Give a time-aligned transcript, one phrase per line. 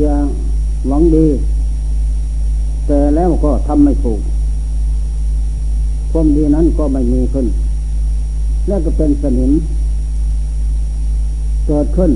[0.00, 0.24] พียง
[0.88, 1.26] หวังดี
[2.86, 4.20] แต่แล้วก็ทำไม่ถูก
[6.12, 7.46] ความดีนั้นก็ไม่มีขึ้น
[8.68, 9.52] แล้วก็เป็นสนิม
[11.66, 12.10] เกิดขึ้น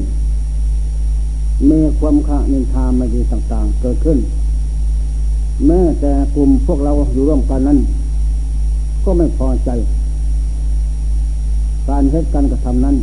[1.71, 4.19] มีความขะนินทาไม่ดีต่างๆ เกิดขึ้น
[5.67, 7.79] แม้แต่กลุ่มพวกเราอยู่ร่วมกันนั้น
[9.05, 9.71] ก็ไม่พอใจ
[11.89, 12.97] การเหตุการกระทำนั้น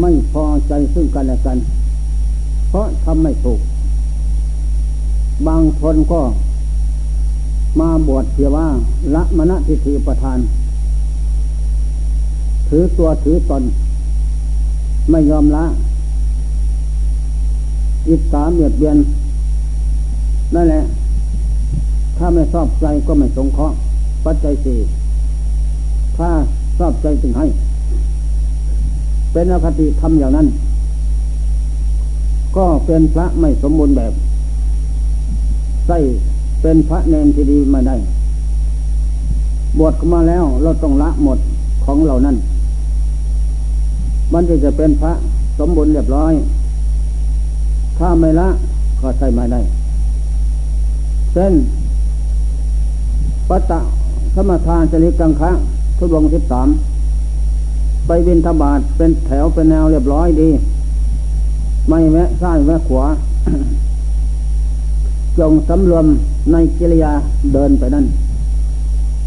[0.00, 1.58] ไม่พอใจซึ่งกันและกัน
[2.70, 3.60] เพราะทำไม่ถูก
[5.46, 6.20] บางคนก็
[7.80, 8.66] มาบวชเพียว่า
[9.14, 10.38] ละมณฑิธิประทาน
[12.68, 13.62] ถือตัวถือตน
[15.10, 15.64] ไม่ยอมละ
[18.08, 18.96] อิจฉาเบียดเบียน
[20.54, 20.82] นั่นแหละ
[22.16, 23.76] ถ้าไม่ชอบใจก็ไม่สงเคราะห์
[24.24, 24.78] ปัจจัยสี่
[26.16, 26.28] ถ้า
[26.78, 27.46] ชอบใจจึงให้
[29.32, 30.46] เป็นอคติทำอย่างนั้น
[32.56, 34.12] ก็เป็นพระไม่สมบูรณ์แบบ
[35.86, 35.98] ใส่
[36.62, 37.96] เป็นพระเนนที่ดีมาได้
[39.78, 41.38] บวชมาแล้วเราต้องละหมด
[41.84, 42.36] ของเหล่านั้น
[44.32, 45.12] มันจะจะเป็นพระ
[45.58, 46.32] สมบูรณ์เรียบร้อย
[47.98, 48.48] ถ้าไม่ละ
[49.00, 49.60] ก็ใส่ไม่ได้
[51.32, 51.52] เช่น
[53.48, 53.80] ปัตตะ
[54.34, 55.50] สมทานจริกังคะ
[55.98, 56.68] ทุดวงสิบสาม
[58.06, 60.48] ไปบินทบาทเป็นแถวเป็นแนวเรียบร้อยดี
[61.88, 63.04] ไม่แวะซ้ายแวะขวา
[65.38, 66.06] จงสำรวม
[66.52, 67.12] ในกิริยา
[67.54, 68.06] เดินไปนั่น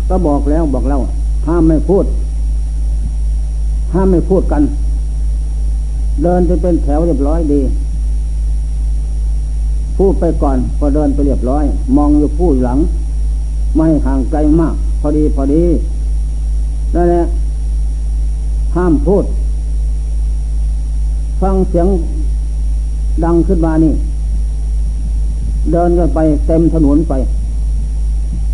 [0.09, 0.99] ก็บอกแล้วบอกเล่า
[1.47, 2.05] ห้ามไม่พูด
[3.93, 4.63] ห้ามไม่พูดกัน
[6.23, 7.61] เดินจะเป็นแถวเรียบร้อยดี
[9.97, 11.63] พูดไปก่อนพอเดินไปเรียบร้อย
[11.95, 12.77] มองอยู่ผู้หลัง
[13.75, 15.63] ไม่ห่างไกลมาก พอดีพอดี
[16.95, 17.23] นั่นแหละ
[18.75, 19.25] ห้ามพูด
[21.41, 21.87] ฟังเสียง
[23.23, 23.93] ดังขึ้นมานี่
[25.71, 27.13] เดินกันไปเต็มถนนไป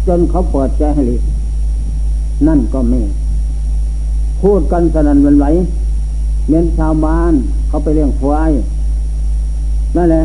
[0.08, 1.16] จนเขาเปิดแจให้ลี
[2.48, 3.00] นั่นก็ไม่
[4.42, 5.46] พูดกันสนั่นวันไหว
[6.48, 7.34] เมียนชาวบ้าน
[7.68, 8.52] เขาไปเลี้ยงควาย
[9.96, 10.24] นั่นแหละ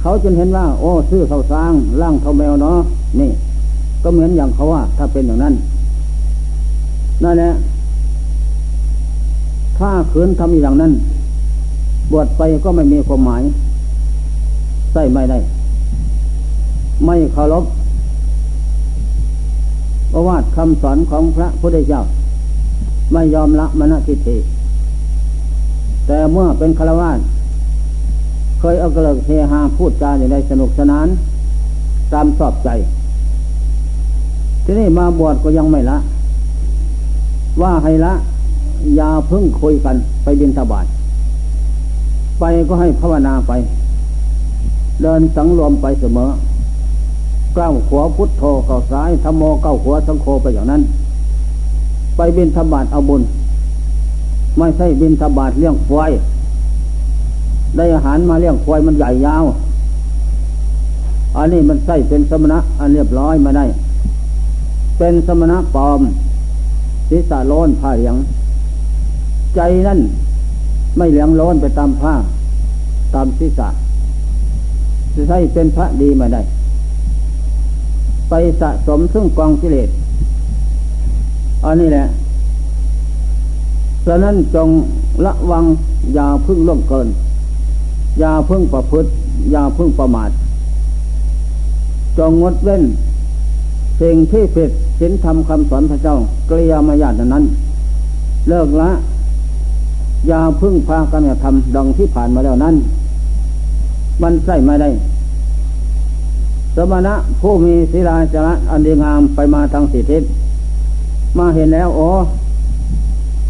[0.00, 2.78] เขาจนเห็นว่า โอ้ซื้อเขาสร้างร่างเขาแมวเนาะ
[3.20, 3.30] นี่
[4.02, 5.54] ก็เหมือนอย่างเขาว่า ถ้าเป็นอย่างนั้น
[7.24, 7.50] นั่นแหละ
[9.78, 10.92] ถ้าขืนทำอย่างนั้น
[12.12, 13.42] บวชไปก็ไม่มีความหมาย
[14.92, 15.38] ใส่ไม่ได้
[17.06, 17.64] ไม่เคารพ
[20.12, 22.02] ประวัติคำสอนของพระพุทธเจ้า
[23.12, 24.36] ไม่ยอมละมณฑิฐิ
[26.06, 27.18] แต่เมื่อเป็นฆราวาส
[28.60, 31.06] เคยเอากระเลิกเฮฮาพูดจาอย่างไรสนุกสนาน
[32.12, 32.68] ตามสอบใจ
[34.64, 35.98] ที่นี่มาบวชก็ยังไม่ละ
[37.62, 38.12] ว่าให้ละ
[38.98, 40.86] ยาพึ่งคุยกันไปบินทบาท
[42.40, 43.52] ไปก็ให้ภาวนาไป
[45.02, 46.30] เดินสังรวมไปเสมอ
[47.58, 50.82] ก้าวขวาพุทโธเก้าซ้ายธรรมโมก้าวขวาสังโฆไปอย่างนั้น
[52.16, 53.22] ไปบินธบาตเอาบุญ
[54.58, 56.10] ไม่ใช่บินธบาตเลี้ยงควาย
[57.76, 59.44] ได้อาหารมาเลี้ยงควายมันใหญ่ยาว
[61.36, 63.64] อันนี้มันใช่เป็นสมณะ อันเรียบร้อยมาได้
[64.98, 66.00] เป็นสมณะปลอม
[67.08, 68.16] ศีรษะโลนผ้าเหลียง
[69.56, 70.00] ใจนั่น
[70.96, 72.14] ไม่เหลียงโลนไปตามผ้า
[73.14, 73.68] ตามศีรษะ
[75.14, 76.42] จะใช้เป็นพระดีมาได้
[78.28, 79.88] ไปสะสมซึ่งกองกิเลส
[81.64, 82.06] อันนี้แหละ
[84.06, 84.68] ฉะนั้นจง
[85.24, 85.64] ระวัง
[86.14, 87.08] อย่าพึ่งล่วงเกิน
[88.18, 89.08] อย่าพึ่งประพฤติ
[89.52, 90.30] อย่าพึ่งประมาท
[92.18, 92.82] จงงดเว้น
[94.00, 94.70] สิ่งที่ผิด
[95.00, 97.44] ศีลธรรมคำสอนพระเจ้าเกริยมายาตนั้น
[98.48, 98.90] เลิกละ
[100.28, 102.74] อย่าพึ่งพากันทำดังที่ผ่านมาแล้วนั้น
[104.22, 104.90] มันใส่ไม่ได้
[106.76, 110.18] สมณะผู้มีศีลาจระอันดีงามไปมาทางสิทธิ
[111.38, 112.08] มาเห็นแล้วโอ้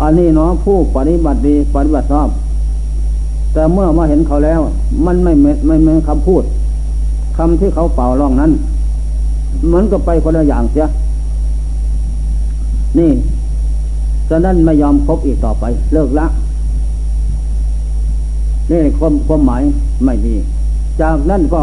[0.02, 2.28] อันนี้เนาะผู้ปฏิบัติดีปฏิบัติชอบ
[3.52, 4.60] แต่เมื่อมาเห็นเขาแล้ว
[5.06, 6.42] มันไม่ไม่ไม่คำพูด
[7.36, 8.52] คำที่เขาเป่าร้องนั้น
[9.72, 10.86] มันก็ไปคนละอย่างเสีย
[12.98, 13.10] นี่
[14.28, 16.26] ฉะนั้นไม่ยอมคบอีกต่อไป เลิกละ
[18.70, 19.62] นี่ความความหมาย
[20.04, 20.34] ไม่ดี
[21.00, 21.62] จากนั้นก็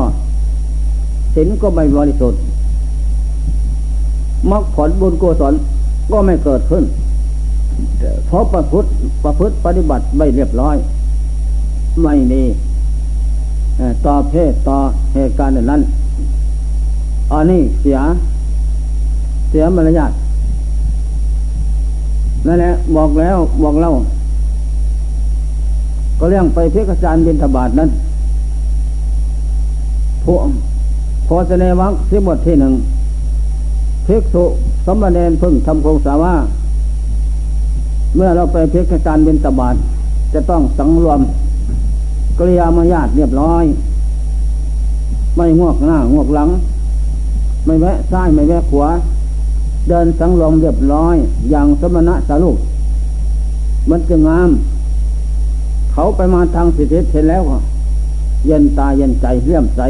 [1.35, 2.41] ศีลก็ไม่บริสุทธิ์
[4.51, 5.53] มรรคผลบุญกุศล
[6.11, 6.83] ก็ไม่เกิดขึ้น
[8.27, 8.89] เพราะประพฤติ
[9.23, 10.75] ประพฤติปฏิบัติไม่เรียบร้อย
[12.03, 12.41] ไม่มี
[14.05, 14.77] ต่อเพศต่อ
[15.13, 15.81] เหตุการณ์นั้น
[17.31, 17.99] อันนี้เสีย
[19.49, 20.11] เสียมารยาท
[22.47, 23.91] นั่นแหละบอกแล้วบอกเล่า
[26.23, 27.89] ก็เรื่องไปเพิกจารบินทบาทนั้น
[30.23, 30.35] ผู้
[31.25, 32.73] โพสเนวัคสิบทที่หนึ่ง
[34.07, 34.43] ภิกษุ
[34.85, 36.35] สมณเณรพึ่งทำโครงสาว่า
[38.15, 39.75] เมื่อเราไปเพิกการบินตบาท
[40.33, 41.19] จะต้องสังรวม
[42.37, 43.63] กริยามายาตเรียบร้อย
[45.35, 46.49] ไม่งวกหน้างวกหลัง
[47.65, 48.89] ไม่แวะซ้ายไม่แวะขวา
[49.89, 51.15] เดินสังรวมเรียบร้อย
[51.49, 52.57] อย่างสมณะสารุป
[53.89, 54.51] มันจะงาม
[55.93, 57.43] เขาไปมาทางสิทธิเห็นแล้ว
[58.45, 59.81] เย็นตาเย็นใจเลื่อมใส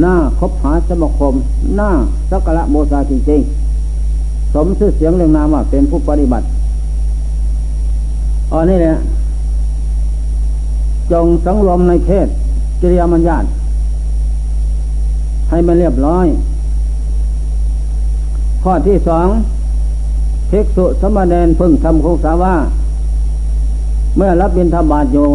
[0.00, 1.34] หน้าคบหาสมคม
[1.76, 1.90] หน้า
[2.30, 6.46] สักระโบสาจริงๆ สมชื่อเสียงเรื่องนามว่าเป็นผู้ปฏิบัติ
[8.50, 8.94] อันนี้แหละ
[11.12, 12.28] จงสังรวมในเพศ
[12.80, 13.44] กิริยามัญญาต
[15.50, 16.26] ให้มันเรียบร้อย
[18.62, 19.26] ข้อที่สอง
[20.50, 22.54] ภิกษุสมณเณรพึ่งทำคงสาว่า
[24.16, 25.26] เมื่อรับบิณฑบาตอยู่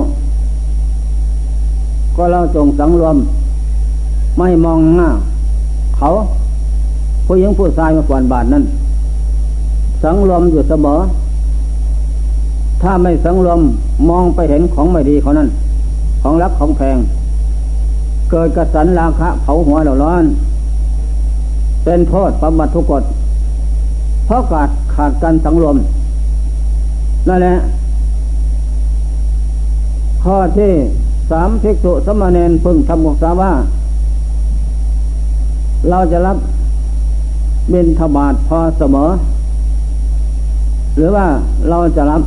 [2.16, 3.16] ก็เราจงสังรวม
[4.38, 5.10] ไม่มองหน้า
[5.98, 6.10] เขา
[7.26, 8.64] ผู้หญิงผู้ชายมาก่อนบาทนั้น
[10.04, 11.00] สังรวมอยู่เสมอ
[12.82, 13.60] ถ้าไม่สังรวม
[14.10, 15.50] มองไปเห็นของไม่ดีเขานั้น
[16.22, 16.98] ของรักของแพง
[18.32, 20.24] เกิดกระสันราคะเผาหัวเราร้อน
[21.84, 23.04] เป็นโทษประมาททุกกฎ
[24.26, 25.76] เพราะขาดขาดการสังรวม
[27.28, 27.54] นั่นแหละ
[30.24, 30.72] ข้อที่
[31.32, 33.52] สามภิกษุสมณเณรพึงทำมุสาว่า
[35.90, 36.38] เราจะรับ
[37.74, 39.10] บินทบาทพอเสมอ
[40.98, 41.26] หรือว่า
[41.70, 42.22] เราจะรับ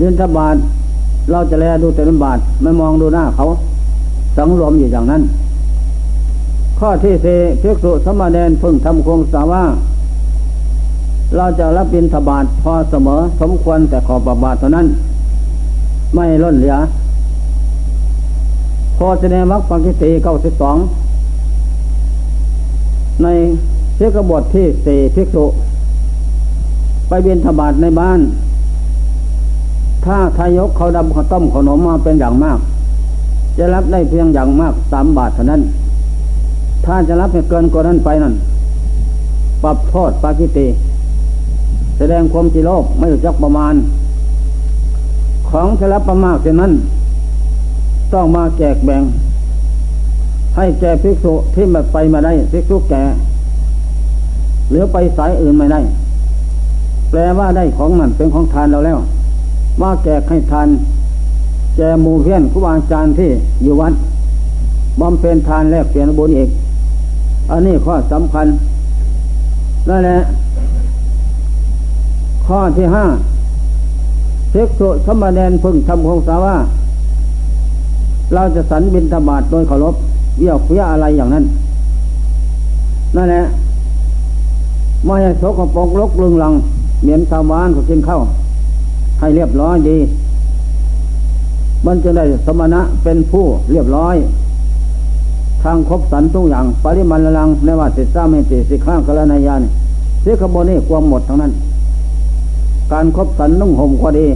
[0.00, 0.56] บินทบาท
[1.32, 3.44] เราจะแลดูแต่ลบาทไม่มองดูหน้าเขา
[4.36, 5.22] สังรวมอยู่อย่างนั้น
[6.78, 9.62] ข้อที่สี่ภิกษุสมณเณรพึงทำคงสาว่า
[11.36, 14.86] เราจะรับบินทบาทพอเสมอ สมควรแต่ขอบาบาทเท่านั้น
[16.14, 16.76] ไม่ล้นเหลือ
[18.96, 20.76] พอจะแนมักปังกิตีเก้าสิบสอง
[23.22, 23.26] ใน
[23.96, 25.44] เทกบทที่สี่ภิกษุ
[27.08, 28.20] ไปเบียนธบาตในบ้าน
[30.04, 32.58] ถ้าทายกเขาดำเขาต้มขนมมาเป็นอย่างมาก
[33.58, 35.62] จะรับได้เพียงอย่างมากสามบาทเท่านั้น
[36.84, 38.34] ถ้าจะรับเกินกว่านั้นไปนั่น
[39.62, 40.66] ปรับโทษปากิติ
[41.98, 43.74] แสดงความจิโลกไม่รู้จักประมาณ
[45.50, 46.72] ของจะรับประมากเช่นนั้น
[48.12, 49.02] ต้องมาแจกแบ่ง
[50.56, 53.02] ให้แก่ภิกษุที่มาไปมาได้ภิกษุแก่
[54.70, 55.80] หรือไปสายอื่นไม่ได้
[57.10, 58.98] แปลว่าได้ของมันเป็นของทานเราแล้ว
[59.80, 60.68] ว่าแจกให้ทาน
[61.76, 63.30] แก่มูเพี้ยนครูบาอาจารย์ที่
[63.62, 63.92] อยู่วัด
[65.00, 66.48] บำเพ็ญทานแลกเปลี่ยนบุญอีก
[67.50, 68.46] อันนี้ข้อสำคัญ
[69.88, 70.18] นั่นแหละ
[72.46, 73.04] ข้อที่ห้า
[74.50, 76.56] เทกสุสมณเณรพึ่งทำคงสาว่า
[78.34, 79.94] เราจะสันบินธบาตโดยเคารพ
[80.38, 81.44] เยี่ยวเฟี้ยอะไรอย่างนั้น
[83.16, 83.42] นั่นแหละ
[85.04, 86.52] ไม่ให้โสกปกลกลึงลัง
[87.02, 88.20] เหมือนชาวบ้านเขากินข้าว
[89.20, 89.98] ให้เรียบร้อยดี
[91.86, 94.16] มันจะได้สมณะเป็นผู้เรียบร้อย
[95.62, 99.62] ทางครบสันทุกอย่าง ปริมาณลังในว่าสิทธาเมติสิข้างกรณายาน
[100.22, 101.52] เสียขบวนนี้ความหมดทั้งนั้น
[102.92, 104.26] การครบสันนุ่งห่มก็ดี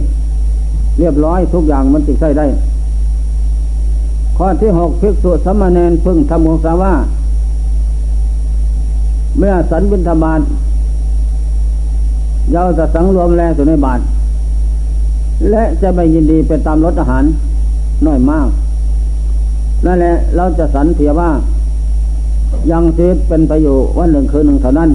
[0.99, 2.45] เรียบร้อยทุกอย่างมันติดใช้ได้
[4.37, 6.93] ข้อที่หกภิกษุสมณเณรพึ่งทำของสาว่า
[9.37, 10.41] เมื่อสันบิณฑบาต
[12.53, 13.99] เราจะสังรวมแรงสุในบาท
[15.51, 17.23] และจะไปยินดีไปตามรถอาหาร
[18.05, 18.47] น้อยมาก
[19.85, 21.29] นั่นแหละเราจะสันเพียว่า
[22.71, 24.89] ยังชีวิตเป็นไปอยู่วันหนึ่งคืนหนึ่งเท่านั้น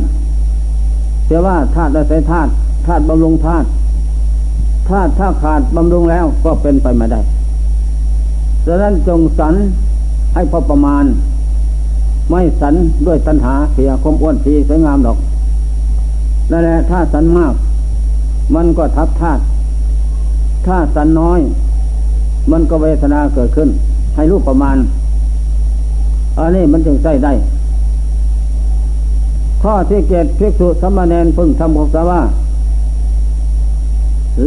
[1.25, 2.51] เพียว่าธาตุใช้ธาตุ
[2.89, 3.69] ธาตุบำรุงธาตุ
[4.89, 7.21] ธาตุถ้าขาดบำรุงแล้วก็เป็นไปไม่ได้
[8.67, 9.55] ดังนั้นจงสัน
[10.35, 11.05] ให้พอประมาณ
[12.31, 12.75] ไม่สัน
[13.07, 15.19] ด้วยตัณหาเสียคมอ้วนทีสวยงามดอก
[16.51, 17.55] นั่นแหละถ้าสันมาก
[18.55, 19.43] มันก็ทับธาตุ
[20.67, 21.41] ถ้าสันน้อย
[22.51, 23.69] มันก็เวทนาเกิดขึ้น
[24.15, 24.77] ให้รูปประมาณ
[26.39, 27.33] อันนี้มันจึงใช้ได้
[29.63, 32.21] ข้อที่เกตภิกษุสมณเณรพึ่งทำของสาว่า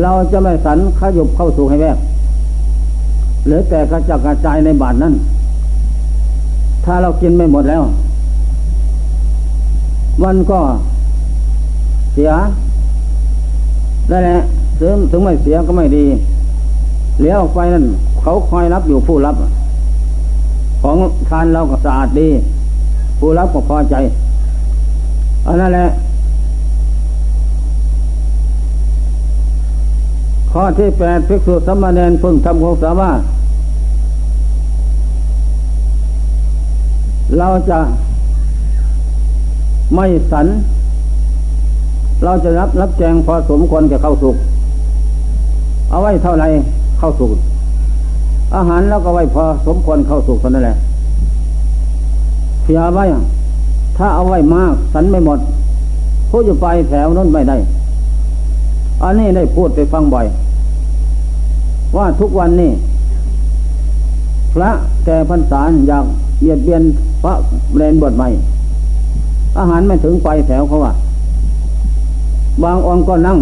[0.02, 1.98] เราจะไม่สันขยุบเข้าสู่ให้แวก
[3.46, 5.14] หรือแต่กระจัดกระจายในบาทนั้น
[6.86, 7.84] ถ้าเรากินไม่หมดแล้ว
[10.24, 10.60] มันก็
[12.14, 12.32] เสีย
[14.10, 14.38] ได้แหละ
[14.80, 16.06] ถึงถึงไม่เสียก็ไม่ดี
[17.20, 17.86] เหลี้ยวออกไปนั่น
[18.22, 19.36] เขาคอยรับอยู่ผู้รับ
[20.82, 20.98] ของ
[21.30, 22.30] ทานเราก็สะอาดดี
[23.20, 23.96] ผู้รับก็พอใจ
[25.48, 25.86] อันนั้นแหละ
[30.52, 33.20] ข้อที่แปดภิกษุสมณเณรพึงทำของสามารถ
[37.40, 37.80] เราจะ
[39.96, 40.48] ไม่สัน
[42.24, 44.36] เราจะรับรับแจงพอสมควรจะเข้าสุก
[45.90, 46.46] เอาไว้เท่าไร
[47.00, 47.32] เข้าสุก
[48.56, 50.78] อาหารแล้วก็ไว้พอสมควรเข้าสุกเท่านั้นแหละ
[52.64, 53.06] เพียไว้
[53.98, 55.40] ถ้าเอาไว้มาก สันไม่หมด
[56.30, 57.58] ผู้อยู่ไปแถวนั้นไม่ได้
[59.04, 60.26] อันนี้ได้พูดไปฟังบ่อย
[61.98, 62.72] ว่าทุกวันนี้
[64.54, 64.72] พระ
[65.06, 66.06] แก่พรรษาอยาก
[66.42, 66.84] เบียดเบียน
[67.24, 67.34] พระ
[67.76, 68.28] เรนบทใหม่
[69.60, 70.94] อาหารไม่ถึงไปแถวเขาว่า
[72.64, 73.38] บางองค์ก็นั่ง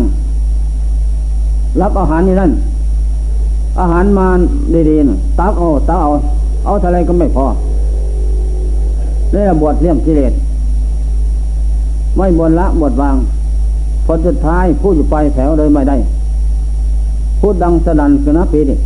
[1.82, 2.52] รับอาหารนี่นั่น
[3.80, 4.28] อาหารมา
[4.90, 6.10] ดีๆตักเอาตักเอา
[6.66, 7.46] เอาเท่าไรก็ไม่พอ
[9.32, 10.34] เรี่ยบวชเลี่ยมกิเลส
[12.18, 13.16] ไม่บนละบวชวาง
[14.12, 15.98] ผลสุดท้ายพูดอยู่ไปแถวเลยไม่ได้
[17.40, 18.78] พูดดังสดันสุนัปีนี่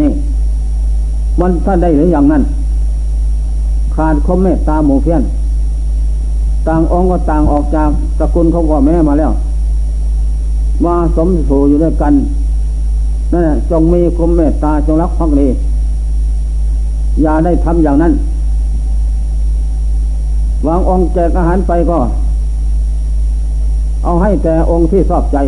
[0.00, 0.10] นี่
[1.40, 2.42] มันถ้าได้หรืออย่างนั้น
[3.94, 5.22] ขาดคมเมตตาหมู่เพี้ยน
[6.68, 9.32] ต่างองค์ก็ต่างออกจากตระกูลเขาพ่อแม่มาแล้ว
[10.84, 12.14] มาสมสู่อยู่ด้วยกัน
[13.32, 15.48] นั่นจงมีคมเมตตาจงรักภักดี
[17.22, 18.12] อย่าได้ทำอย่างนั้น
[20.66, 21.98] วางองค์แจกอาหารไปก็
[24.04, 25.38] เอาให้แต่องค์ที่ชอบใจ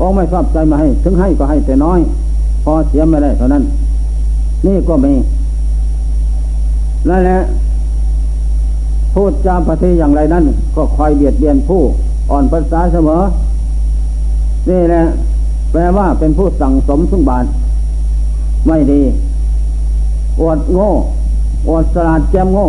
[0.00, 2.00] องค์ไม่ชอบใจมาให้ ถึงให้ก็ให้แต่น้อย
[2.64, 3.64] พอเสียไม่ได้เท่านั้น
[4.66, 5.12] นี่ก็มี
[7.08, 7.38] นั่นแหละ
[9.14, 10.44] พูดจาปฏิอย่างไรนั้น
[10.76, 11.82] ก็คอยเบียดเบียนผู้
[12.30, 13.20] อ่อนภาษาเสมอ
[14.70, 15.02] นี่แหละ
[15.72, 17.44] แปลว่าเป็นผู้สั่งสมสุงบาท
[18.66, 19.02] ไม่ดี
[20.40, 20.88] อวดโง่
[21.68, 22.66] อวดสลาดแจมโง่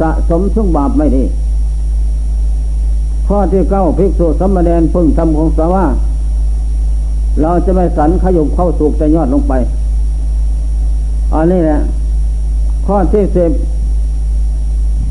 [0.00, 1.22] สะสมสุงบาปไม่ดี
[3.34, 5.84] ข้อที่เก้าภิกษุสมณเณรพึ่งทำของสาว่า
[7.42, 9.52] เราจะไม่สันขยุบเข้าสูกแต่ยอดลงไป
[11.34, 11.78] อันนี้แหละ
[12.86, 13.50] ข้อที่สิบ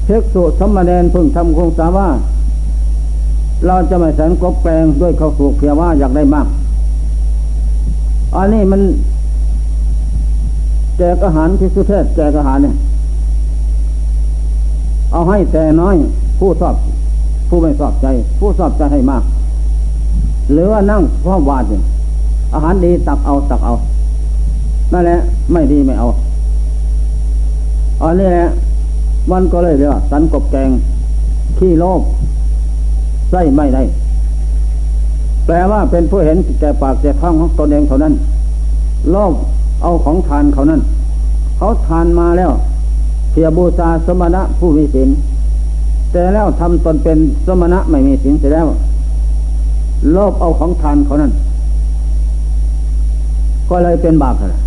[0.05, 2.07] เพิกสุสมณเณรพึ่งทำคงสาว่า
[3.67, 6.47] เราจะไม่สันกบแปลงด้วยเข้าสูกเพียว่าอยากได้มาก
[8.35, 8.81] อันนี้มัน
[10.97, 12.75] แจกอาหารที่สุเทศแจกอาหารเนี่ย
[15.11, 15.95] เอาให้แต่น้อย
[16.39, 16.75] ผู้ชอบ
[17.53, 18.07] ผู้ไม่ชอบใจ
[18.39, 19.23] ผู้ชอบใจให้มาก
[20.53, 21.81] หรือว่านั่งพ่อวาดเนี่ย
[22.53, 23.73] อาหารดีตักเอาตักเอา
[24.93, 25.17] นั่นแหละ
[25.51, 26.07] ไม่ดีไม่เอา
[28.01, 28.45] อันนี้แหละ
[29.31, 30.69] มันก็เลยเรียกสันกบแกง
[31.57, 32.01] ขี้โลภ
[33.31, 33.83] ใส่ไม่ได้
[35.45, 38.13] แปลว่าเป็นผู้เห็นแก่ปากแก่ท้องของตนเองเท่านั้น
[39.11, 39.33] โลภ
[39.81, 40.81] เอาของทานเขานั้น
[41.57, 42.51] เขาทานมาแล้ว
[43.31, 45.09] เพียบูชาสมณะผู้มีศีล
[46.11, 48.67] แต่แล้วทำตนเป็นสมณะไม่มีศีลเสร็จแล้ว
[50.11, 51.31] โลภเอาของทานเขานั้น
[53.69, 54.61] ก็เลยเป็นบาปเลย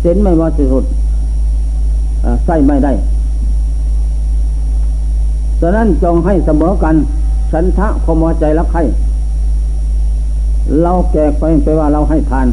[0.00, 0.84] เส้นไม่มาสุด
[2.46, 2.92] ใส่ไม่ได้
[5.60, 6.94] ฉะนั้นจงให้เสมอกัน
[7.52, 8.80] ฉันทะคมใจรักใคร
[10.82, 12.46] เราแจกไปไปว่าเราให้ทาน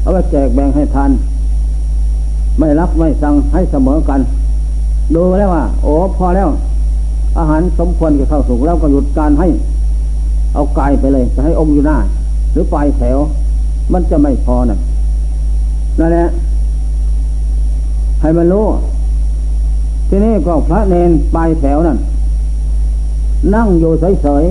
[0.00, 1.10] เอาไปแจกแบ่งให้ทาน
[2.58, 4.20] ไม่รับไม่สั่งให้เสมอกัน
[5.14, 6.48] ดูแล้วว่า โอ้พอแล้ว
[7.38, 9.48] อาหารสมควรกับข้าสุกแล้วก็หยุดการให้
[10.54, 11.96] เอากายไปเลยจะให้อมอยู่หน้า
[12.52, 13.18] หรือปลายแถว
[13.92, 14.78] มันจะไม่พอนะ
[15.98, 16.26] นั่นแหละ
[18.20, 18.66] ให้มันรู้
[20.08, 21.98] ที่นี้ก็พระเนนปลายแถวนั่น
[23.54, 23.90] นั่งอยู่
[24.22, 24.44] เฉย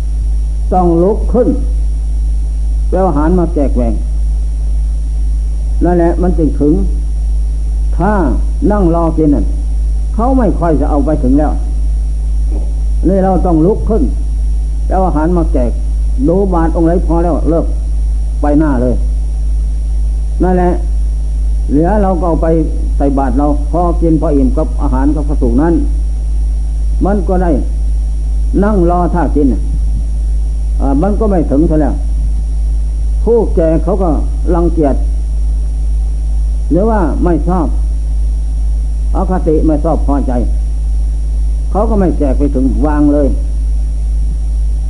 [0.00, 1.48] ๆต้องลุกขึ้น
[2.88, 3.94] แปลอาหารมาแจกแหวง
[5.84, 6.74] นั่นแหละมันจึงถึง
[7.96, 8.12] ถ้า
[8.72, 9.44] นั่งรอกินนั่น
[10.14, 11.52] เขาไม่ค่อยจะเอาไปถึงแล้ว
[13.08, 14.02] นี่เราต้องลุกขึ้น
[14.86, 15.70] แปลอาหารมาแจก
[16.28, 17.66] ดูบาทองค์ไหนพอแล้วเลิก
[18.40, 18.94] ไปหน้าเลย
[20.42, 20.70] นั่นแหละ
[21.70, 22.48] เหลือเราก็เอาไป
[22.96, 25.74] ใส่บาตเราพอกินพออิ่มกับอาหารกับกระสุนนั้น
[27.04, 27.50] มันก็ได้
[28.64, 29.46] นั่งรอท่ากิน
[30.80, 31.94] อ่ามันก็ไม่ถึงเท่าแล้ว
[33.24, 34.10] ผู้แก่เขาก็
[34.54, 34.94] รังเกียจ
[36.70, 37.66] หรือว่าไม่ชอบ
[39.16, 40.32] อคติไม่ชอบพอใจ
[41.70, 43.28] เขาก็ไม่แจกไปถึงวางเลย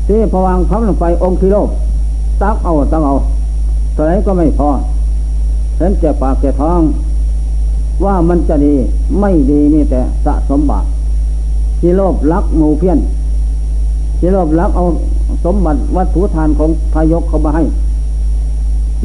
[0.07, 1.57] ที่พอวางพับลงไปองค์ที่โล
[2.43, 3.15] ตักเอาตักเอา
[3.97, 4.69] ท่าไรก็ไม่พอ
[5.77, 6.81] เห็นแก่ปากแก่ท้อง
[8.05, 8.75] ว่ามันจะดี
[9.21, 10.85] ไม่ดีมีแต่สะสมบาท
[11.81, 12.99] ที่โลภลักหมูเพี้ยน
[14.19, 14.85] ที่โลภลักเอา
[15.45, 17.63] สมบัติวัตถุทานของทายกเขามาให้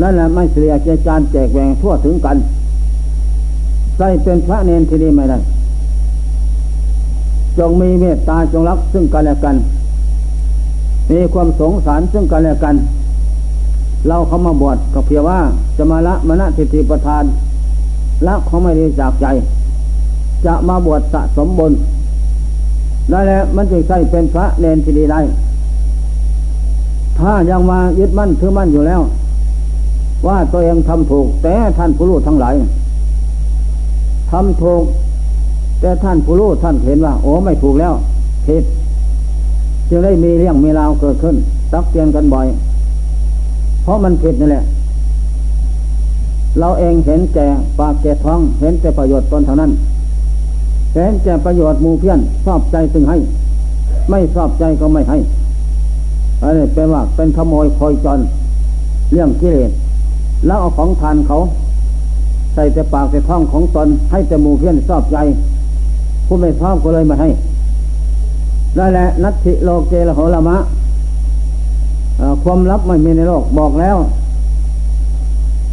[0.02, 2.38] นั่นแหละไม่เสียเจจานแจกแหวงทั่วถึงกัน
[3.98, 5.38] ใส่เป็นพระเนนที่ดีไม่ได้
[7.58, 9.56] จงมีเมตตาจงรักซึ่งกันและกัน
[11.12, 12.76] มีความสงสารซึ่งกันและกัน
[14.08, 15.40] เราเข้ามาบวชก็เพียงว่า
[15.78, 17.24] จะมาละมณฑิติประทาน
[18.28, 19.26] ละเขาไม่ได้จากใจ
[20.46, 21.72] จะมาบวชสะสมบุญ
[23.12, 25.20] นั่นแหละมันจึงใช่เป็นพระเนนที่ดีได้
[27.20, 29.02] ถ้ายังมายึดมั่นถือมั่นอยู่แล้ว
[30.28, 32.56] ว่าตัวเองทำถูก แต่ท่านผู้รู้ทั้งหลาย
[34.32, 34.84] ทำถูก
[35.80, 37.94] แต่ท่านผู้รู้ท่านเห็นว่า โอ้ไม่ถูกแล้ว
[38.48, 38.64] ผิด
[39.90, 41.36] จึงได้มีเรื่องมีราวเกิดขึ้น
[41.74, 42.48] ตักเตือนกันบ่อย
[43.84, 44.64] เพราะมันผิดนี่แหละ
[46.60, 47.48] เราเองเห็นแก่
[47.80, 49.72] ปากแก่ท้อง เห็นแต่ประโยชน์ตนเท่านั้น
[50.94, 53.18] เห็นแก่ประโยชน์มูเพี้ยนชอบใจซึ่งให้
[54.10, 55.18] ไม่ชอบใจก็ไม่ให้
[56.42, 58.20] อันนี้เป็นว่าเป็นขโมยคอยจร
[59.12, 59.72] เรื่องกิเลส
[60.46, 61.38] แล้วเอาของทานเขา
[62.54, 65.18] ใส่แต่ปากแต่ท้องของตนให้แต่มูเพี้ยนชอบใจ
[66.26, 67.30] ผู้ไม่ชอบก็เลยมาให้
[68.78, 70.58] นั่นแหละนัตถิโลเกละโหละมะ
[72.44, 73.98] ความลับไม่มีในโลกบอกแล้ว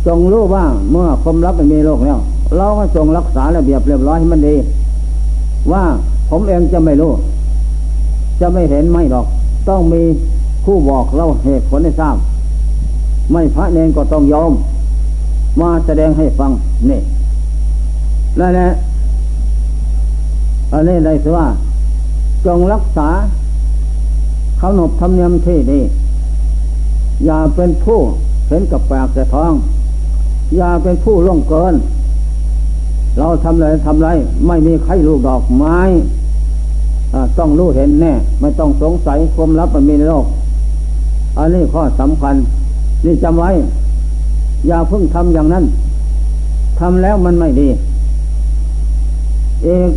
[0.06, 2.18] จงรู้ว่าเมื่อความลับไม่มีโลกแล้ว
[2.56, 4.54] เราก็จงรักษาระเบียบเรียบร้อยให้มันดี
[5.72, 5.82] ว่า
[6.30, 7.12] ผมเองจะไม่รู้
[8.40, 9.26] จะไม่เห็นไม่หรอก
[9.68, 10.02] ต้องมี
[10.64, 12.16] ผู้บอกเราเหตุผลให้ทราบ
[13.32, 14.52] ไม่พระเนนก็ต้องยอม
[15.60, 16.50] มาแสดงให้ฟัง
[16.90, 17.00] นี่
[18.38, 18.68] นั่นแหละ
[20.72, 21.46] อันนี้ได้สิว่า
[22.46, 23.08] จงรักษา
[24.60, 25.80] ขนบธรรมเนียมที่ดี
[27.24, 27.98] อย่าเป็นผู้
[28.48, 29.52] เห็นกับปากแต่ท้อง
[30.56, 31.74] อย่าเป็นผู้ล่วงเกิน
[33.18, 34.08] เราทำอะไรทำไร
[34.46, 35.78] ไม่มีใครรู้ดอกไม้
[37.38, 40.26] ต้องรู้เห็นแน่ ไม่ต้องสงสัยความลับมันมีในโลก
[41.38, 42.34] อันนี้ข้อสำคัญ
[43.04, 43.50] นี่จำไว้
[44.66, 45.64] อย่าเพิ่งทำอย่างนั้น
[46.78, 47.68] ทำแล้วมันไม่ดี
[49.62, 49.90] เอก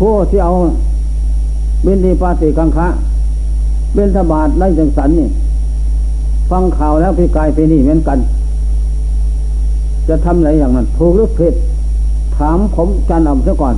[0.00, 0.52] ผู้ที่เอา
[1.86, 2.86] บินดีปาติกังคะ
[3.94, 5.28] เบนธบาตได้จังสันนี่
[6.50, 8.18] ฟังข่าวแล้วพี่กายไปนี่เหมือนกัน
[10.08, 11.54] จะทำอะไรอย่างนั้น ถูกหรือผิด
[12.36, 13.74] ถามผมการเอาซะก่อน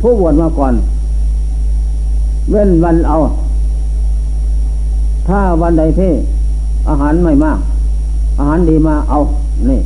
[0.00, 0.74] ผู้บวชมาก่อน
[2.50, 3.16] เว้นวันเอา
[5.28, 6.12] ถ้าวันใดที่
[6.88, 7.58] อาหารไม่มาก
[8.38, 9.18] อาหารดีมาเอา
[9.70, 9.80] นี่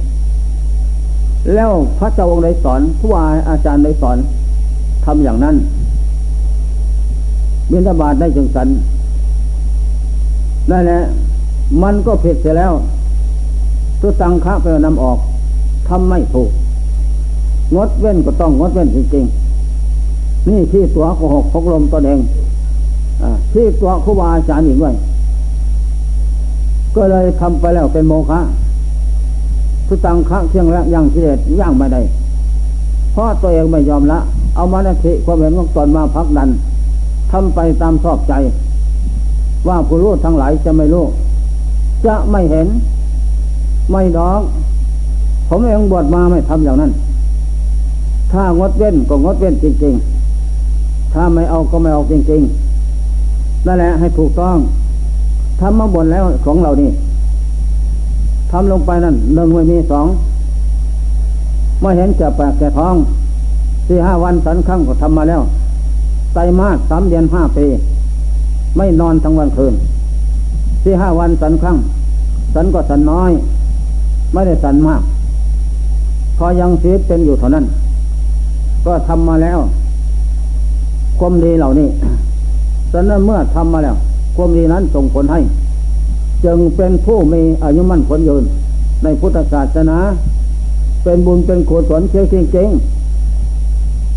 [1.54, 3.10] แล้วพระเจ้าองค์ใดสอนผู้
[3.50, 4.18] อาจารย์ใดสอน
[5.08, 5.56] ทำอย่างนั้น
[7.70, 8.68] บิณฑบาตได้จึงสัน
[10.70, 11.00] นั่นแหละ
[11.82, 12.72] มันก็ผิดเสียแล้ว
[14.00, 15.18] ตุตังคะไปนำออก
[15.88, 16.50] ทำไม่ถูก
[17.74, 22.18] งดเว้นก็ต้องงดเว้นจริงๆ นี่ที่ตัวโกหกพกลมตัวเอง
[23.22, 24.94] อที่ตัวครูบาอาจารย์อีกด้วย
[26.96, 28.40] ก็เลยทำไปแล้วเป็นโมฆะ
[29.86, 32.00] ทุตังคะเชียงละย่างกิเลสย่างไม่ได้
[33.12, 34.18] เพราะตัวเองไม่ยอมละ
[34.58, 36.48] เอามานาทิความเห็นของตนมาพักดัน
[37.32, 38.34] ทำไปตามชอบใจ
[39.68, 41.04] ว่าผู้รู้ทั้งหลายจะไม่รู้
[42.06, 42.66] จะไม่เห็น
[43.90, 44.40] ไม่ดอก
[45.48, 46.92] ผมเองบวชมาไม่ทำอย่างนั้น
[48.32, 49.94] ถ้างดเว้นก็งดเว้นจริง
[50.54, 54.56] ๆ ถ้าไม่เอาก็ไม่เอาจริงๆนั่นแหละให้ถูกต้อง
[55.60, 56.90] ทำมาบนแล้วของเรานี่
[58.50, 60.06] ทำลงไปนั่นหนึ่งไม่มีสอง
[61.80, 62.96] ไม่เห็นจะแปลกแก่ท้อง
[63.88, 65.42] สี่ห้าวันสันครั้งก็ทำมาแล้ว
[66.34, 67.66] ไตรมาสสามเดือนห้าปี
[68.76, 69.74] ไม่นอนทั้งวันคืน
[70.82, 71.76] ที่ห้าวันสันครั้ง
[72.54, 73.30] สันก็สันน้อย
[74.32, 75.02] ไม่ได้สันมาก
[76.38, 77.64] พอยังชีวิตเป็นอยู่เท่านั้น
[78.86, 79.58] ก็ทำมาแล้ว
[81.18, 81.88] ความดีเหล่านี้
[82.92, 83.96] สันนั้นเมื่อทำมาแล้ว
[84.36, 85.40] ความดีนั้นส่งผลให้
[86.44, 88.44] จึงเป็นผู้มีอายุมั่นคนยืน
[89.02, 89.98] ในพุทธศาสนา
[91.04, 92.97] เป็นบุญเป็นกุศลเชื่อจริงๆ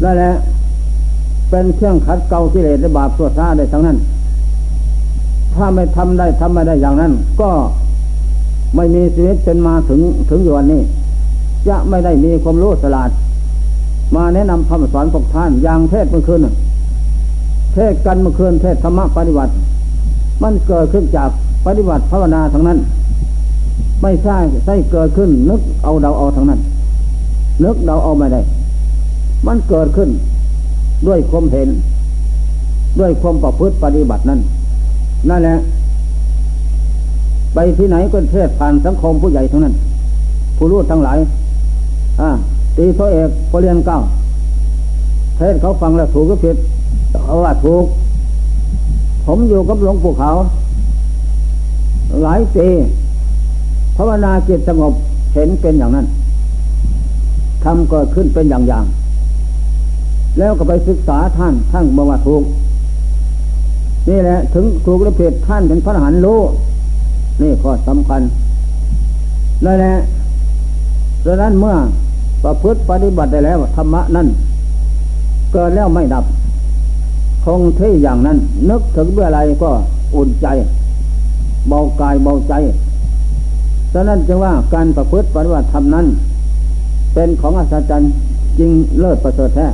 [0.03, 0.31] นั่นแหละ
[1.49, 3.97] เป็นเครื่องขัดเกลากิเลสและบาปตัวซาได้ทั้งนั้น
[5.55, 7.11] ถ้าไม่ทำได้ทำไม่ได้อย่างนั้น
[7.41, 7.49] ก็
[8.75, 10.81] ไม่มีชีวิตเป็นมาถึงถึงอยู่วันนี้
[11.67, 13.09] จะไม่ได้มีความรู้สลาด
[14.15, 16.39] มาแนะนำคำสอนพวกท่านอย่างเทศเมื่อคืน
[17.73, 19.51] เทศกันเมื่อคืนเทศธรรมะปฏิบัติ
[20.43, 21.29] มันเกิดขึ้นจาก
[21.65, 22.77] ปฏิบัติภาวนาทั้งนั้น
[24.01, 26.59] ไม่ใช่ใช่เกิดขึ้น นึกเอาเดาเอาทั้งนั้น
[27.63, 28.41] นึกเดาเอาไม่ได้
[29.47, 30.09] มันเกิดขึ้น
[31.07, 31.69] ด้วยความเห็น
[32.99, 34.39] ด้วยความประพฤติปฏิบัตินั้น
[35.29, 35.55] นั่นแหละ
[37.53, 39.75] ไปที่ไหนก็เทศผ่านสังคมผู้ใหญ่ทั้งนั้น
[40.57, 41.17] ผู้รู้ทั้งหลาย
[42.21, 42.29] อ่า
[42.77, 43.97] ตีโทเอกพอเรียนเก้า
[45.37, 46.55] เทศเขาฟังแล้วถูกก็ผิด
[47.25, 47.85] เอาว่าถูก
[49.25, 50.29] ผมอยู่กับหลวงปู่เขา
[52.23, 52.67] หลายปี
[53.95, 54.93] ภาวนาจิตสงบ
[55.33, 56.05] เห็นเป็นอย่างนั้น
[57.63, 58.85] ทำเกิดขึ้นเป็นอย่างอย่าง
[60.37, 62.43] แล้วก็ไปศึกษาท่านท่านบอกว่าถูก
[64.09, 66.39] นี่แหละ ถึงถูกหรือผิดท่านเป็นพระหันรู้
[67.41, 68.21] นี่ข้อสำคัญ
[69.65, 69.93] นั่นแหละ
[71.25, 71.75] ดังนั้นเมื่อ
[72.43, 74.27] ประพฤติปฏิบัติได้แล้วธรรมะนั้น
[75.51, 76.25] เกิดแล้วไม่ดับ
[77.45, 78.37] คงที่อย่างนั้น
[78.69, 79.71] นึกถึงเมื่อไรก็
[80.15, 80.47] อุ่นใจ
[81.67, 82.53] เบากายเบาใจ
[83.93, 86.05] ฉะนั้นจึงว่าการประพฤติปฏิบัติธรรมนั้น
[87.13, 88.11] เป็นของอัศจรรย์
[88.59, 89.67] จริงเลิศประเสริฐแท้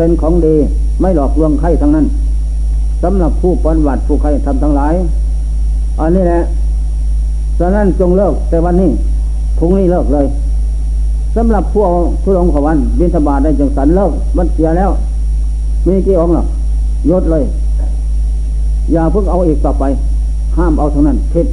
[0.00, 0.54] เป็นของดี
[1.00, 2.06] ไม่หลอกลวงใครทั้งนั้น
[3.02, 4.94] สำหรับผู้ปฏิบัติผู้ใครทำทั้งหลาย
[6.00, 6.40] อันนี้แหละ
[7.58, 8.90] ฉะนั้นจงเลิกแต่วันนี้
[9.58, 10.26] พรุ่งนี้เลิกเลย
[11.36, 11.90] สำหรับพวก
[12.22, 14.90] ทุลงขวันบินธบาตได้จังสันเลิกมันเสียแล้ว
[15.86, 16.44] มีกี่องค์หรอ
[17.10, 17.44] ยศเลย
[18.92, 19.84] อย่าเพิ่งเอาอีกต่อไป
[20.56, 21.46] ห้ามเอาเท่านั้นผิด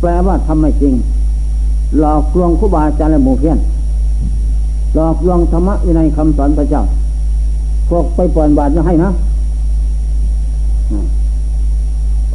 [0.00, 0.94] แปลว่าทำไม่จริง
[2.00, 3.58] หลอกลวงครูบาอาจารย์และหมู่เพี้ยน
[4.94, 6.82] หลอกลวงธรรมะวินัยคำสอนพระเจ้า
[7.88, 9.10] พวกไปปล่อยบาตจะให้นะ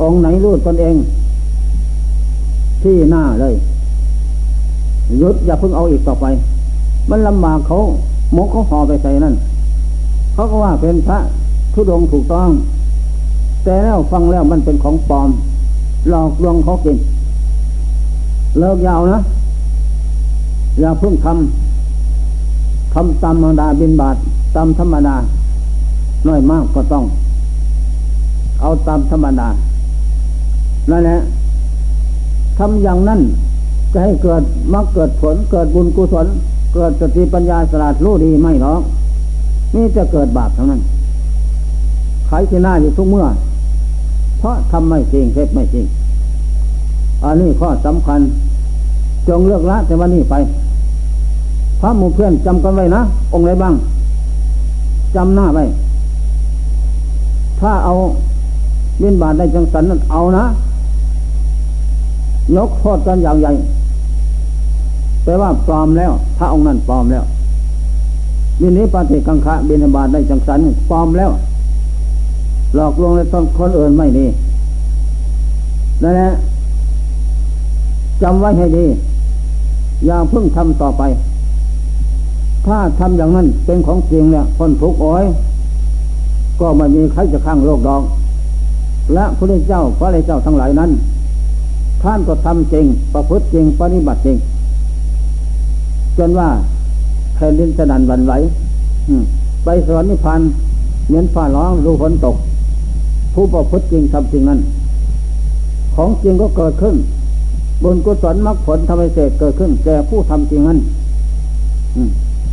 [0.02, 0.96] องไหนรู้ตนเอง
[2.82, 3.54] ที่หน้าเลย
[5.22, 6.26] ยุดอย่าเพิ่งเอาอีกต่อไป
[7.10, 7.78] มันลำบากเขา
[8.34, 9.36] หมกเขาห่อไปใส่นั่น
[10.34, 11.18] เขาก็ว่าเป็นพระ
[11.74, 12.50] ทุดงถูกต้อง
[13.64, 15.30] แต่แล้วฟังแล้วมันเป็นของปลอม
[16.10, 16.98] หลอกลวงเขากิน
[18.60, 19.20] เลิกยาวนะ
[20.80, 24.16] อย่าเพิ่งทำทำตามธรรมดาบินบาท
[24.56, 25.16] ตามธรรมดา
[26.28, 27.04] น้อยมากก็ต้อง
[28.62, 29.50] เอาตามธรรมดา
[30.92, 31.18] นั่นแหละ
[32.58, 33.20] ทำอย่างนั้น
[33.94, 36.28] จะให้เกิดมรรคเกิดผล เกิดบุญกุศล
[36.74, 38.82] เกิดสติปัญญาสลาดรู้ดีไม่หรอก
[39.76, 40.82] นี่จะเกิดบาปเท่านั้น
[42.28, 43.26] ใครชนะอยู่ทุกเมื่อ
[44.40, 45.86] เพราะทำไม่จริงเท็จไม่จริง
[47.24, 48.20] อันนี้ข้อสำคัญ
[49.28, 50.36] จงเลือกละแต่วันนี้ไป
[51.80, 53.02] พระหมู่เพื่อนจำกันไว้นะ
[53.34, 53.74] องค์ไหนบ้าง
[55.16, 55.64] จำหน้าไว้
[57.60, 57.94] ถ้าเอา
[59.00, 60.46] เินบาทได้จังสันนั้นเอานะ
[62.56, 63.52] ยกโทษกันอย่างใหญ่
[65.24, 67.24] แปลว่าปลอมแล้ว พระองค์นั้นปลอมแล้ว
[68.62, 71.32] มินี้ปฏิกังคะบินบาตได้จังสันปลอมแล้ว
[72.76, 74.26] หลอกลวงในต้นคนอื่นไม่ดี
[76.04, 76.30] นั่นแหละ
[78.22, 78.86] จำไว้ให้ดี
[80.06, 81.04] อย่าเพิ่งทำต่อไป
[82.66, 85.24] ถ้าทำอย่างนั้นเป็นของจริงเนี่ยคนทุกข์อ้อย
[86.60, 88.02] ก็ไม่มีใครจะข้างโลกดอง
[89.14, 90.92] และพระเจ้าพระเจ้าทั้งหลายนั้น
[92.04, 94.38] ท่านก็ทำจริง ประพฤติจริงปฏิบัติจริง
[96.18, 96.50] จนว่า
[97.36, 98.34] แผ่นดินสนันวันไหว
[99.64, 100.42] ไปสวรรค์นิพพาน
[101.08, 102.36] เหมือนฟ้าร้องรูฝนตก
[103.34, 104.60] ผู้ประพฤติจริงทำจริงนั้น
[105.96, 106.96] ของจริงก็เกิดขึ้น
[107.84, 110.80] บุญกุศลมรรคผลทำให้เสกเกิดขึ้นแก่ผู้ทำจริงนั้น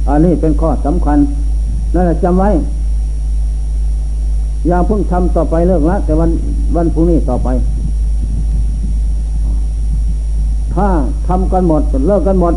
[0.09, 1.19] อันนี้เป็นข้อสำคัญ
[1.95, 2.51] นั่นแหละจำไว้
[4.67, 6.31] อย่าเพิ่งทำต่อไปเลิกละแต่วัน
[6.77, 7.49] วันพรุ่งนี้ต่อไป
[10.75, 10.89] ถ้า
[11.29, 12.55] ทำกันหมดเลิกกันหมด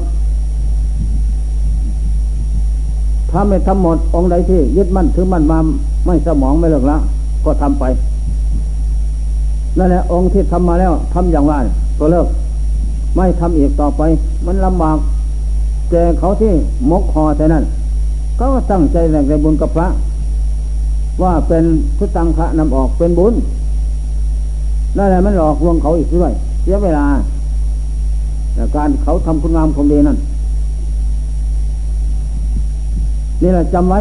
[3.31, 5.57] ถ้าไม่ทำหมดองค์ใดที่ ยึดมั่นถือมั่นมา
[6.05, 6.97] ไม่สมองไม่เลิกละ
[7.45, 7.83] ก็ทำไป
[9.77, 11.53] นั่นแหละองค์ที่ทำมาแล้วทำอย่างไร
[11.99, 12.27] ก็เลิก
[13.15, 14.01] ไม่ทำอีกต่อไป
[14.45, 14.97] มันลำบาก
[15.89, 16.51] แกเขาที่
[16.89, 17.63] มกคอแต่นั้น
[18.37, 19.87] เขาก็ตั้งใจแหลกในบุญกับพระ
[21.23, 21.63] ว่าเป็น
[21.97, 23.33] พุทธังพระนำออกเป็นบุญ
[24.97, 27.05] นั่นแหละมันหลอกลวงเขาอีกด้วยเสียเวลา
[28.53, 30.17] แต่การเขาทำคุณงามความดีนั่น
[33.41, 33.99] นี่แหละจำไว้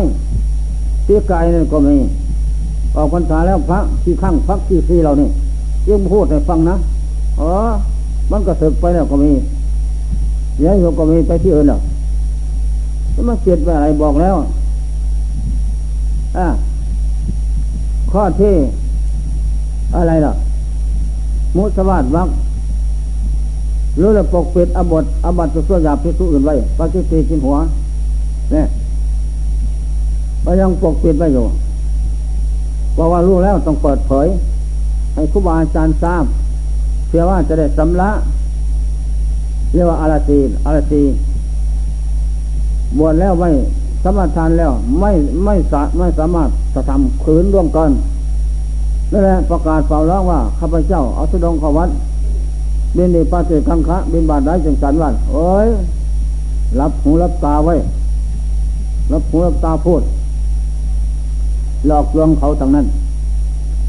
[1.05, 1.97] เสียกายนั่นก็มี
[2.97, 5.29] ออกพรรษาแล้วพระที่ข้างพักที่ซีเรานี่
[5.89, 6.77] ยังพูดให้ฟังนะ
[7.41, 7.51] อ๋อ
[8.31, 9.31] มันก็สึกไปแล้วก็มี
[10.65, 11.81] ย้ายโยก็มีไปที่อื่นแล้ว
[13.29, 14.37] มาเจ็ดไปอะไรบอกแล้ว
[16.37, 16.47] อ่า
[18.13, 18.55] ข้อที่
[19.97, 20.33] อะไรล่ะ
[21.57, 22.29] มุสวาทวัก
[23.97, 27.57] หรือเราปกปิดอบดอบัตตัวหยาบพิสุอื่นไว้ปฏิตีกินหัว
[28.53, 28.67] เนี่ย
[30.45, 31.45] ก็ยังปกปิดไว้อยู่
[32.97, 34.27] บอกว่ารู้แล้วต้องเปิดเผย
[35.15, 36.25] ให้ครูบาอาจารย์ทราบ
[37.09, 38.11] เพื่อว่าจะได้สำละ
[39.73, 41.03] เรียกว่าอาราตีอาราตี
[42.99, 43.51] บวชแล้วไม่
[44.03, 45.13] สมาทานแล้วไม่
[45.45, 47.91] ไม่สาไม่สามารถจะทำขืนร่วมกัน
[49.13, 51.91] นั่นแหละประกาศเป่าร้องว่าข้าพเจ้าเอาสุดงขวัด
[52.97, 55.69] บินดีปาเจกังคะบินบาดได้จังสันวันโอ้ย
[56.81, 57.75] รับหูรับตาไว้
[59.13, 60.03] รับหูรับตาพูด
[61.87, 62.87] หลอกลวงเขาทางนั้น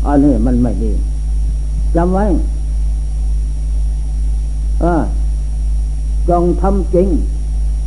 [0.06, 0.91] อันนี้มันไม่ดี
[1.95, 2.26] จำไว้
[4.84, 4.86] อ
[6.30, 7.08] จงทำจริง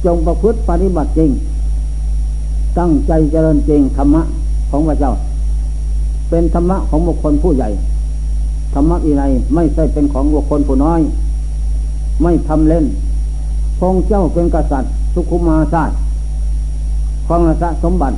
[0.04, 1.30] จงประพฤติปฏิบัติจริง
[2.78, 4.22] ตั้งใจเจริญจริงธรรมะ
[4.70, 5.12] ของพระเจ้า
[6.30, 7.68] เป็นธรรมะของบุคคลผู้ใหญ่
[8.74, 9.22] ธรรมะอิไร
[9.54, 11.00] ไม่ใช่เป็นของบุคคลผู้น้อย
[12.22, 12.84] ไม่ทำเล่น
[13.78, 15.96] พงเจ้าเป็นกษัตริย์ สุขุมาศาตร์
[17.26, 18.16] ของรัศสมบัติ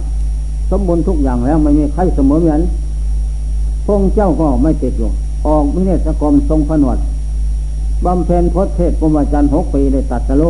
[0.71, 2.61] สมบูรณ์ทุกอย่างแล้วไม่มีใครเสมอเหมือน
[3.87, 5.11] พงเจ้าก็ไม่ติดอยู่
[5.47, 6.99] ออกมิเนสกรมทรงผนวด
[8.05, 10.45] บำเพ็ญพจเทศปมจันหกปีได้ตัดสโล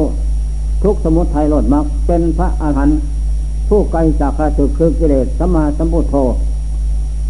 [0.83, 2.97] ทุกสมุทัยลดมักเป็นพระอาหารหันต์
[3.69, 6.17] ผู้ไกลจากข้าศึกคือกิเลสสมมาสัมพุทโธ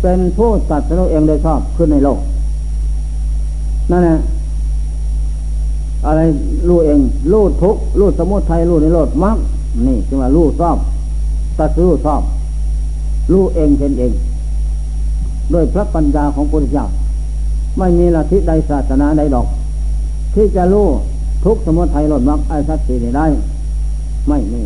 [0.02, 2.18] เป็นผู้ตัดสโลเองโดยชอบขึ้นในโลก
[3.90, 4.16] นั่นแหละ
[6.06, 6.20] อะไร
[6.68, 6.98] รู้เอง
[7.32, 9.38] รู้ทุกรู้สมุทัยรู้ในโลดมัก
[9.86, 10.76] นี่จึงว่ารู้ชอบ
[11.58, 12.22] ตัดรู้ชอบ
[13.32, 14.12] รู้เองเห็นเอง
[15.52, 16.86] ด้วยพระปัญญาของพระพุทธเจ้า
[17.78, 19.46] ไม่มีลัทธิใดศาสนาใดดอก
[20.34, 20.86] ที่จะรู้
[21.44, 23.26] ทุกสมุทัยลดมักไอ้สัตสีได้
[24.28, 24.62] ไม่มี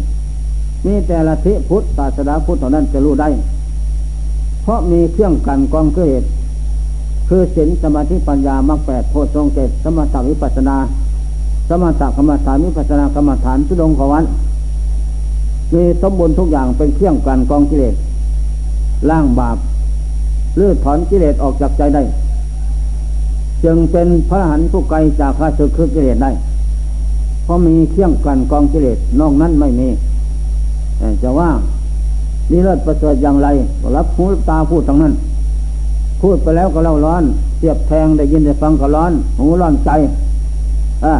[0.86, 3.28] มีแต่ลัทธิพุทธศาสนาพุทธเท่านั้นจะรู้ได้
[4.62, 6.22] เพราะมีเครื่องกันกองเกิด
[7.28, 10.76] คือศีลสมาธิปัญญามรรคแปดโพชฌงเจ็ดสมถะวิปัสนา
[11.68, 14.24] สมถะกรรมฐานวิปัสนากรรมฐานทุดงขวัญ
[15.74, 17.94] มีสมบูรณ์ทุกอย่างเป็นเครื่องกันกองกิเลส
[19.10, 19.56] ล่างบาป
[20.56, 22.02] เลื้อถอนกิเลสออกจากใจได้
[23.64, 26.30] จึงเป็นพระหันผู้ไกลจากข้าศึกคือกิเลสได้
[27.44, 29.88] เพราะมีเครื่องกันกองกิเลสนอกนั้นไม่มี
[31.22, 31.50] จะว่า
[32.50, 33.48] นี่เลิศประเสริฐอย่างไร
[33.96, 35.12] รับหูตาพูดทั้งนั้น
[36.20, 37.22] พูดไปแล้วก็เล่าร้อน
[37.58, 39.90] เสียบแทงได้ยินได้ฟังก็ร้อน หูร้อนใจ
[41.04, 41.14] อ่า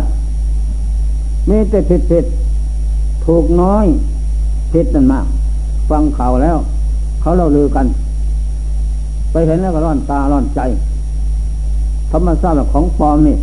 [1.48, 2.24] มีแต่ผิดผิด
[3.24, 3.86] ถูกน้อย
[4.72, 5.26] ผิดนั่นมาก
[5.90, 6.56] ฟังข่าวแล้ว
[7.20, 7.86] เขาเล่าลือกัน
[9.30, 10.60] ไปเห็นแล้วก็ร้อนตาร้อนใจ
[12.10, 13.36] ธรรมชาติของปลอมนี่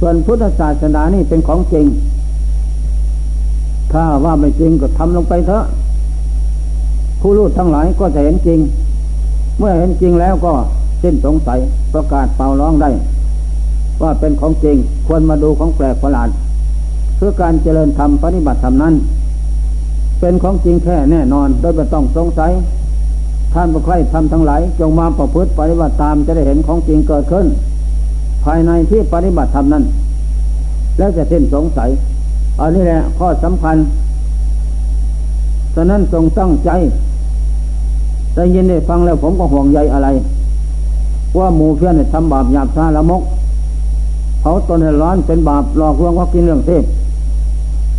[0.00, 1.86] ส่วนพุทธศาสนานี่เป็นของจริง
[3.92, 5.64] ถ้าว่าไม่จริงก็ทำลงไปเถอะ
[7.20, 8.58] ผู้รู้ทั้งหลายก็จะเห็นจริง
[9.58, 10.52] เมื่อเห็นจริงแล้วก็
[11.02, 11.58] สิ้นสงสัย
[11.94, 12.90] ประกาศเป่าร้องได้
[14.02, 14.76] ว่าเป็นของจริง
[15.06, 16.28] ควรมาดูของแปลกประหลาด
[17.16, 18.94] เพื่อการเจริญธรรมปฏิบัติธรรมนั้น
[20.20, 22.52] เป็นของจริงแค่แน่นอนโดยไม่ต้องสงสัย
[23.54, 27.46] ท่านผู้ใคร่ทำทั้งหลาย จงมาประพฤติปฏิบัติตามจะได้เห็นของจริงเกิดขึ้น
[28.44, 29.84] ภายในที่ปฏิบัติธรรมนั้น
[30.98, 31.90] แล้วจะสิ้นสงสัย
[32.58, 33.76] อันนี้แหละข้อสำคัญ
[35.74, 36.70] ฉะนั้นจงตั้งใจ
[38.34, 40.08] ได้ยินได้ฟังแล้วผมก็ห่วงใยอะไร
[41.38, 43.22] ว่าหมู่เพี้ยนทำบาปหยาบช้าละมก
[44.42, 46.84] เขาตนให้ร้อนเป็นบาปหลอกลวงว่ากินเรื่องเทพ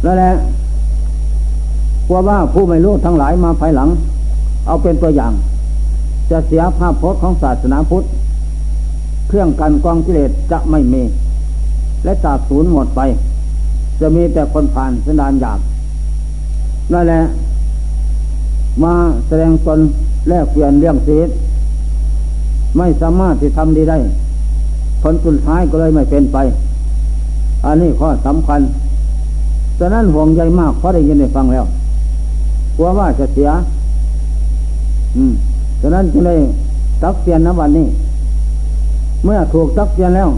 [0.04, 0.32] แล้วแหละ
[2.08, 3.90] กลัวว่าผู้ไม่รู้ทั้งหลายมาภายหลัง
[4.68, 5.34] เอาเป็นตัวอย่าง
[6.30, 8.04] จะเสียภาพพจน์ของศาสนาพุทธ
[9.28, 11.04] เครื่องกันกองกิเลสจะไม่มี
[12.04, 13.02] และจากศูนย์หมดไป
[14.02, 15.60] จะมีแต่คนผ่านสันดานหยาบ
[16.94, 17.22] นั่นแหละ
[18.84, 18.94] มา
[19.28, 19.80] แสดงตน
[20.30, 21.30] แลกเปลี่ยนเรื่องชีวิต
[22.78, 23.98] ไม่สามารถที่ทำดีได้
[25.02, 26.38] ผลสุดท้ายก็เลยไม่เป็นไป
[27.66, 28.62] อันนี้ข้อสำคัญ
[29.80, 31.66] ฉะนั้นห่วงใยมากเพราะได้ยินได้ฟังแล้ว
[32.78, 33.50] กลัวว่าจะเสีย
[35.16, 35.34] อืม
[35.82, 36.36] ฉะนั้นจึงได้
[37.04, 37.88] ตักเตียนนะวันนี้
[39.24, 40.30] เมื่อถูกตักเตียนแล้ว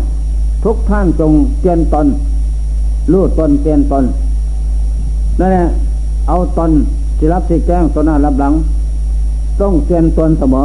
[0.63, 2.07] ทุกท่านจงเตียนตน
[3.11, 4.03] รู้ตนเตียนตน
[5.39, 5.65] นั่นแหละ
[6.27, 6.71] เอาตน
[7.17, 8.53] ที่รับที่แจ้งตนหน้ารับหลัง
[9.61, 10.63] ต้องเตียนตนเสมอ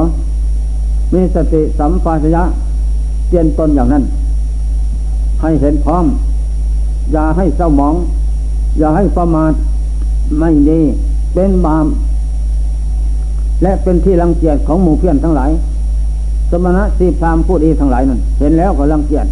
[1.13, 2.43] มีสติสัมปชัญญะ
[3.29, 4.05] เตียนตนอย่างนั้น
[5.41, 6.05] ให้เห็นพร้อม
[7.13, 7.95] อย่าให้เศร้าหมอง
[8.79, 9.53] อย่าให้ประมาท
[10.39, 10.81] ไม่ดี
[11.35, 11.87] เป็นบาป
[13.63, 15.51] และเป็นที่รังเกียจของหมู่เพื่อนทั้งหลาย
[16.51, 19.27] สมณะสีพรามผู้ดีทั้งหลายนั้นเห็นแล้วก็รังเกียจ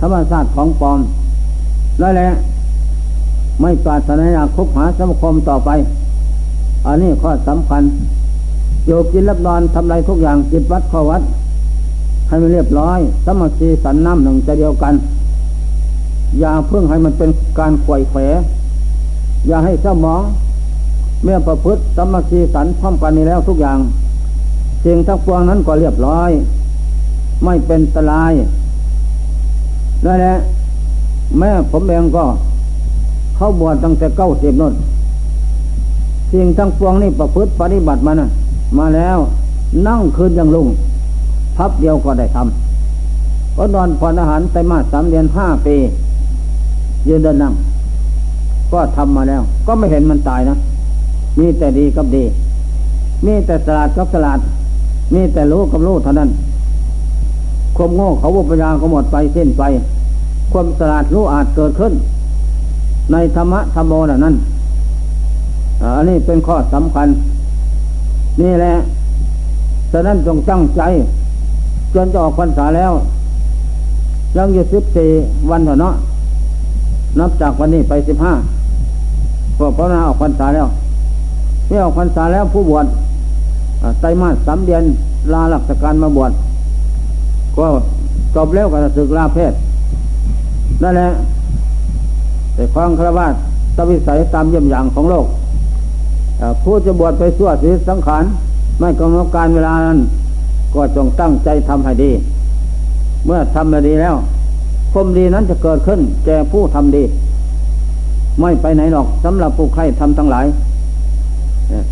[0.00, 0.98] ธรรมศาสตร์ของปลอม
[2.00, 2.28] นั่นแหละ
[3.60, 5.70] ไม่ปรารถนาอยากคบหาสมาคมต่อไป
[6.86, 7.82] อันนี้ข้อสำคัญ
[8.86, 11.22] อยู่กินรับนอนทำไรทุกอย่างจิตวัดข้อวัด
[12.28, 14.94] ให้มันเรียบร้อย สมัครีสันน้ำหนึ่งจะเดียวกัน
[16.40, 18.20] อย่าเพิ่งให้มันเป็นการขวยแขว
[19.48, 20.22] อย่าให้เศร้ามอง
[21.22, 23.78] เมื่อประพฤติสมัครีสันพร้อมกันนี้แล้วทุกอย่าง
[24.84, 26.30] สิ่งทั้งปวงนั้นก็เรียบร้อย
[27.44, 28.32] ไม่เป็นตราย
[30.04, 30.34] นั่นแหละ
[31.38, 32.24] แม่ผมเองก็
[33.36, 34.74] เข้าบวชตั้งแต่เก้าสิบนน
[36.32, 38.28] สิ่งทั้งปวงนี่ประพฤติปฏิบัติมานะ
[38.78, 39.18] มาแล้ว
[39.86, 40.68] นั่งคืนยังลุง
[41.56, 45.76] พับเดียวก็ได้ทำก็นอนผ่อนอาหารไตมาสามเดือนห้าปี
[47.08, 47.52] ยืนเดินนั่ง
[48.72, 50.54] ก็ทำมาแล้ว ก็ไม่เห็นมันตายนะ
[51.38, 52.24] มีแต่ดีกับดี
[53.26, 54.38] มีแต่สลาดกับสลาด
[55.14, 56.30] มีแต่รู้กับรู้เท่านั้น
[57.76, 59.62] ความโง่เขาบุปยาก็หมดไปเส้นไป
[60.52, 61.92] ความสลาดรู้อาจเกิดขึ้น
[63.12, 63.92] ในธรรมะธรรมโม
[64.24, 64.34] นั้น
[65.82, 67.08] อันนี้เป็นข้อสำคัญ
[68.40, 68.74] นี่แหละ
[69.92, 70.82] ฉะนั้นจงตั้งใจ
[71.94, 72.92] จนจะออกพรรษาแล้ว
[74.36, 75.10] ยังอยู่สิบสี่
[75.50, 75.94] วันเถอะเนาะ
[77.18, 78.32] นับจากวันนี้ไปสิบห้า
[79.58, 80.66] พวกพระนาออกพรรษาแล้ว
[81.66, 82.86] เมื่อออกพรรษาแล้วผู้บวช
[84.00, 84.82] ไตรมาสสามเดือน
[85.32, 86.32] ลาหลักการมาบวช
[87.56, 87.66] ก็
[88.34, 89.52] จบแล้วก็ศึกลาเพศ
[90.82, 91.08] นั่นแหละ
[92.54, 93.26] แต่ความคารวะ
[93.76, 95.26] ตวิสัยตามเยี่ยมอย่างของโลก
[96.62, 98.24] ผู้จะบวชไปสั่วชีวิตสังขาร
[98.80, 99.98] ไม่กำหนดการเวลานั้น
[100.74, 102.10] ก็จงตั้งใจทำให้ดี
[103.24, 104.14] เมื่อทำให้ดีแล้ว
[104.92, 107.02] คมดีนั้นจะเกิดขึ้น แก่ผู้ทำดี
[108.40, 110.46] ไม่ไปไหนหรอกสำหรับผู้ใครทำทั้งหลาย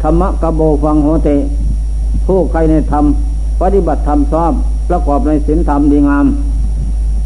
[0.03, 1.31] ธรรมะกโบฟังโหเต
[2.27, 3.05] ผู้ใครในธรรม
[3.61, 4.53] ปฏิบัติธรรมชอบ
[4.89, 6.27] ประกอบในศีลธรรมดีงาม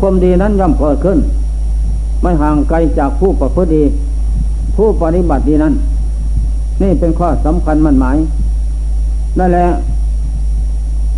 [0.00, 1.18] คมดีนั้นย่อมเกิดขึ้น
[2.22, 3.84] ไม่ห่างไกลจากผู้ประพฤติดี
[4.76, 5.74] ผู้ปฏิบัติดีนั้น
[6.82, 8.16] นี่เป็นข้อสำคัญมันหมาย
[9.38, 9.66] นั่นแหละ